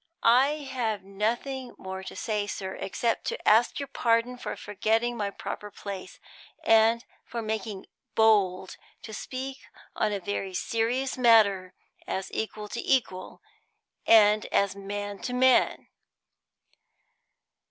[0.23, 5.29] I have nothing more to say, sir, except to ask your pardon for forgetting my
[5.29, 6.19] proper place,
[6.63, 7.85] and for making
[8.15, 9.59] bold to speak
[9.95, 11.75] on a very serious matter
[12.07, 13.43] as equal to equal,
[14.07, 15.87] and as man to man."